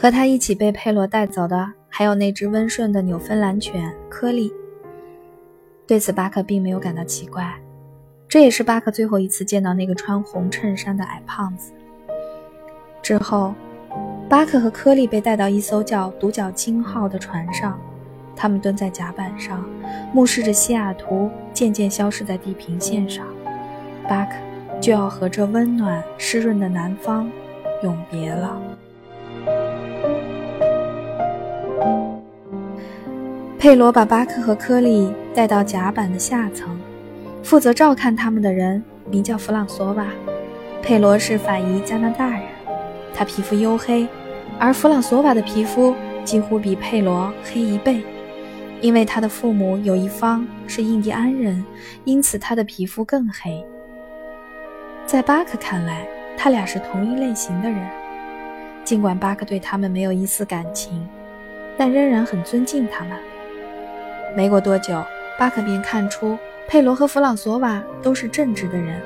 [0.00, 4.52] 和他一起被佩罗带走的还有那只温顺的纽芬兰犬科利。
[5.88, 7.52] 对此，巴克并没有感到奇怪。
[8.28, 11.72] 这也是巴克最后一次见到那个穿红衬衫的矮胖子。
[13.02, 13.52] 之后，
[14.28, 17.76] 巴克和科利被带到一艘叫“独角鲸号”的船上，
[18.36, 19.64] 他们蹲在甲板上，
[20.12, 23.26] 目视着西雅图渐渐消失在地平线上。
[24.08, 24.36] 巴克
[24.80, 27.28] 就要和这温暖湿润的南方
[27.82, 28.62] 永别了。
[33.58, 36.78] 佩罗把巴克和科利带到甲板的下层。
[37.42, 40.06] 负责照看他们的人名叫弗朗索瓦，
[40.80, 42.42] 佩罗是法裔加拿大人，
[43.12, 44.06] 他皮肤黝黑，
[44.60, 45.92] 而弗朗索瓦的皮肤
[46.24, 48.00] 几乎比佩罗黑一倍，
[48.80, 51.64] 因为他的父母有一方是印第安人，
[52.04, 53.64] 因此他的皮肤更黑。
[55.04, 56.06] 在巴克看来，
[56.36, 57.84] 他俩是同一类型的人，
[58.84, 61.04] 尽管巴克对他们没有一丝感情，
[61.76, 63.18] 但仍然很尊敬他们。
[64.36, 65.04] 没过多久，
[65.38, 66.38] 巴克便看出。
[66.68, 69.00] 佩罗和弗朗索瓦都是正直的人，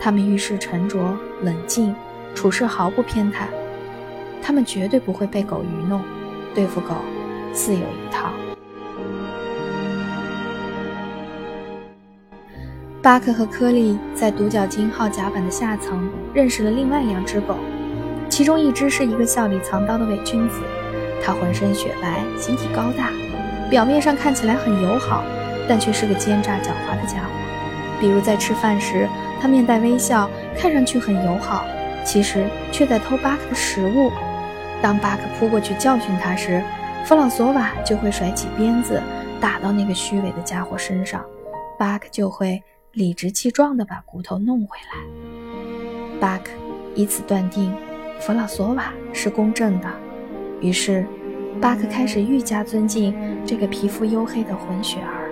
[0.00, 0.98] 他们遇事沉着
[1.42, 1.94] 冷静，
[2.34, 3.42] 处事毫不偏袒。
[4.42, 6.02] 他们绝对不会被狗愚弄，
[6.54, 6.96] 对付狗
[7.52, 8.30] 自有一套。
[13.00, 17.54] 巴克和科利在独角鲸号甲板的下层认识了另外两只狗，
[18.28, 20.58] 其中一只是一个笑里藏刀的伪君子，
[21.22, 23.10] 它浑身雪白，形体高大，
[23.70, 25.24] 表面上看起来很友好。
[25.70, 27.30] 但却是个奸诈狡猾的家伙。
[28.00, 29.06] 比如在吃饭时，
[29.38, 31.66] 他面带微笑，看上去很友好，
[32.06, 34.10] 其实却在偷巴克的食物。
[34.80, 36.64] 当巴克扑过去教训他时，
[37.04, 38.98] 弗朗索瓦就会甩起鞭子
[39.42, 41.22] 打到那个虚伪的家伙身上，
[41.78, 46.18] 巴克就会理直气壮地把骨头弄回来。
[46.18, 46.50] 巴克
[46.94, 47.70] 以此断定
[48.18, 49.88] 弗朗索瓦是公正的，
[50.62, 51.04] 于是
[51.60, 53.14] 巴克开始愈加尊敬
[53.44, 55.24] 这个皮肤黝黑的混血儿。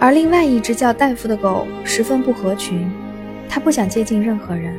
[0.00, 2.90] 而另外一只叫戴夫的狗十分不合群，
[3.48, 4.74] 它不想接近任何人，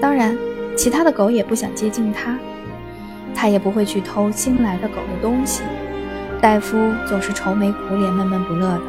[0.00, 0.36] 当然，
[0.76, 2.38] 其他的狗也不想接近它。
[3.34, 5.62] 它也不会去偷新来的狗的东西。
[6.40, 6.76] 戴夫
[7.08, 8.82] 总是愁眉苦脸、闷闷不乐的。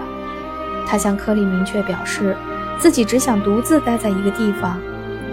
[0.86, 2.36] 他向科利明确表示，
[2.78, 4.80] 自己只想独自待在一个地方，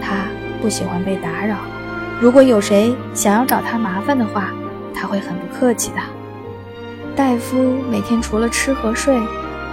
[0.01, 0.27] 他
[0.61, 1.57] 不喜欢被打扰。
[2.21, 4.53] 如果有谁想要找他麻烦的话，
[4.95, 5.97] 他会很不客气的。
[7.15, 9.21] 戴夫每天除了吃和睡。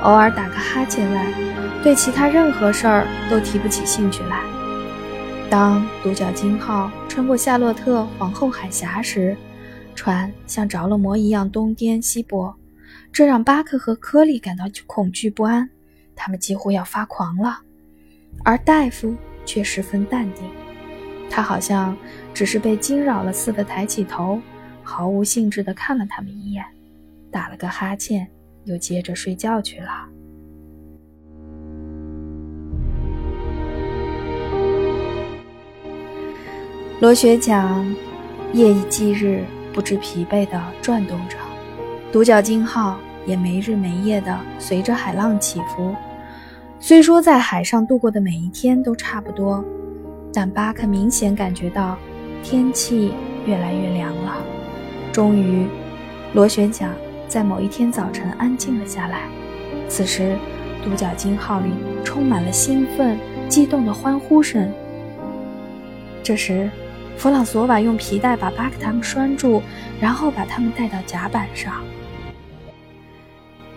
[0.04, 1.26] 偶尔打个哈欠外，
[1.84, 4.40] 对其他任何事儿都提不起兴趣来。
[5.50, 9.36] 当独角鲸号穿过夏洛特皇后海峡时，
[9.96, 12.54] 船像着了魔一样东颠西簸，
[13.12, 15.68] 这让巴克和科利感到恐惧不安，
[16.16, 17.58] 他们几乎要发狂了。
[18.44, 19.16] 而戴夫
[19.48, 20.44] 却十分淡定，
[21.28, 21.98] 他好像
[22.36, 24.40] 只是被惊扰了似的，抬起头，
[24.84, 26.64] 毫无兴致地看了他们一眼，
[27.32, 28.28] 打了个哈欠。
[28.68, 29.90] 又接着睡觉去了。
[37.00, 37.96] 螺旋桨
[38.52, 41.38] 夜以继日、不知疲惫地转动着，
[42.12, 45.96] 独角鲸号也没日没夜地随着海浪起伏。
[46.80, 49.64] 虽说在海上度过的每一天都差不多，
[50.32, 51.98] 但巴克明显感觉到
[52.44, 53.14] 天气
[53.46, 54.38] 越来越凉了。
[55.12, 55.68] 终于，
[56.34, 56.92] 螺旋桨。
[57.28, 59.24] 在某一天早晨，安静了下来。
[59.90, 60.38] 此时，
[60.82, 61.72] 独角鲸号里
[62.06, 64.72] 充满了兴奋、激动的欢呼声。
[66.24, 66.70] 这时，
[67.18, 69.62] 弗朗索瓦用皮带把巴克他们拴住，
[70.00, 71.84] 然后把他们带到甲板上。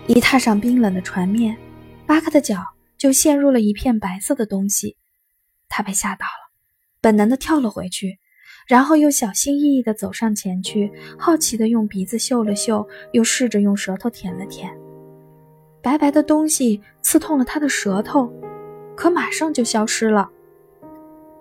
[0.07, 1.57] 一踏上冰冷的船面，
[2.07, 2.59] 巴克的脚
[3.01, 4.99] 就陷入了一片白色的东西，
[5.71, 6.53] 他被吓到了，
[7.01, 8.19] 本能的跳了回去。
[8.69, 14.71] 然后又小心翼翼地走上前去，好奇地用鼻子嗅了嗅，又试着用舌头舔了舔。
[15.83, 18.31] 白白的东西刺痛了他的舌头，
[18.95, 20.29] 可马上就消失了。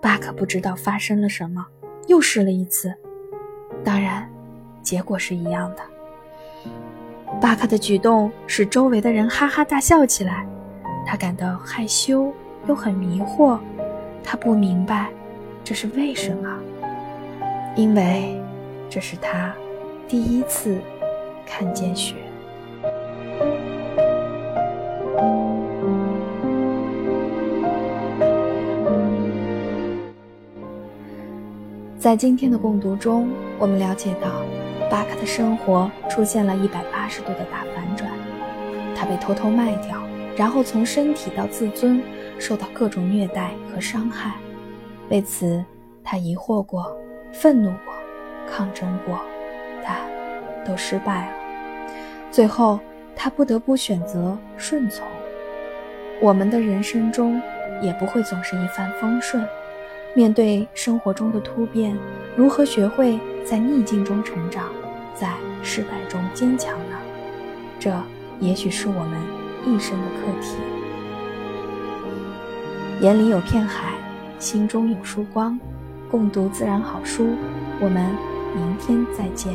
[0.00, 1.62] 巴克不知道发生了什么，
[2.06, 2.90] 又试了一次，
[3.84, 4.26] 当然，
[4.82, 5.82] 结果是一样的。
[7.38, 10.48] 巴克的举动使周围的人哈哈大笑起来，
[11.06, 12.32] 他感到害羞
[12.66, 13.58] 又很迷惑，
[14.22, 15.08] 他不明白
[15.64, 16.58] 这是为什么。
[17.76, 18.40] 因为
[18.88, 19.54] 这是他
[20.08, 20.78] 第一次
[21.46, 22.16] 看见雪。
[31.98, 34.42] 在今天的共读中，我们了解到，
[34.90, 38.10] 巴克的生活出现了一百八十度的大反转。
[38.96, 40.00] 他被偷偷卖掉，
[40.36, 42.02] 然后从身体到自尊
[42.38, 44.34] 受到各种虐待和伤害。
[45.08, 45.64] 为此，
[46.02, 46.96] 他疑惑过，
[47.32, 47.94] 愤怒过，
[48.48, 49.20] 抗争过，
[49.82, 49.96] 但
[50.64, 51.32] 都失败了。
[52.30, 52.78] 最后，
[53.16, 55.06] 他不得不选择顺从。
[56.20, 57.40] 我们的人生中
[57.82, 59.44] 也不会总是一帆风顺。
[60.14, 61.96] 面对生活中的突变，
[62.36, 64.64] 如何学会在逆境中成长，
[65.14, 66.96] 在失败中坚强呢？
[67.78, 67.96] 这
[68.40, 69.20] 也许是我们
[69.66, 70.56] 一生的课题。
[73.00, 73.94] 眼里有片海，
[74.38, 75.58] 心中有束光。
[76.10, 77.28] 共读自然好书，
[77.80, 78.04] 我们
[78.54, 79.54] 明天再见。